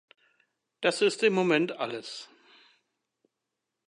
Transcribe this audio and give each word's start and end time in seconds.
Das 0.81 1.03
ist 1.03 1.21
im 1.21 1.31
Moment 1.33 1.73
alles. 1.73 2.27